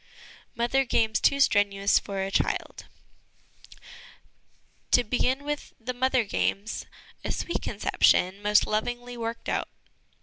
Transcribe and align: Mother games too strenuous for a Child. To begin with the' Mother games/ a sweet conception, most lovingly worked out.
Mother 0.55 0.83
games 0.83 1.19
too 1.21 1.39
strenuous 1.39 1.99
for 1.99 2.23
a 2.23 2.31
Child. 2.31 2.85
To 4.89 5.03
begin 5.03 5.43
with 5.43 5.73
the' 5.79 5.93
Mother 6.03 6.23
games/ 6.23 6.87
a 7.23 7.31
sweet 7.31 7.61
conception, 7.61 8.41
most 8.41 8.65
lovingly 8.65 9.15
worked 9.15 9.47
out. 9.47 9.69